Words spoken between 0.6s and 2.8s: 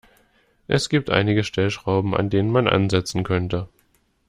Es gibt einige Stellschrauben, an denen man